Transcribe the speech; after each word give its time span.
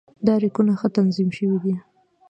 دا 0.27 0.33
ریکونه 0.43 0.73
ښه 0.79 0.87
تنظیم 0.97 1.29
شوي 1.37 1.57
دي. 1.63 1.75